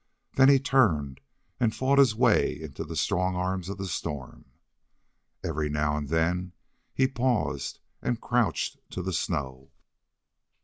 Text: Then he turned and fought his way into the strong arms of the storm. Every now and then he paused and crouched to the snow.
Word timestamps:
Then 0.33 0.49
he 0.49 0.57
turned 0.57 1.21
and 1.59 1.75
fought 1.75 1.99
his 1.99 2.15
way 2.15 2.59
into 2.59 2.83
the 2.83 2.95
strong 2.95 3.35
arms 3.35 3.69
of 3.69 3.77
the 3.77 3.85
storm. 3.87 4.45
Every 5.43 5.69
now 5.69 5.95
and 5.95 6.09
then 6.09 6.53
he 6.91 7.07
paused 7.07 7.77
and 8.01 8.19
crouched 8.19 8.79
to 8.93 9.03
the 9.03 9.13
snow. 9.13 9.69